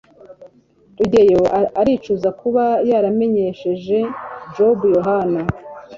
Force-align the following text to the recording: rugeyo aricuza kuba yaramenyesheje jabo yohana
rugeyo 0.97 1.41
aricuza 1.81 2.29
kuba 2.39 2.63
yaramenyesheje 2.89 3.97
jabo 4.55 4.85
yohana 4.95 5.41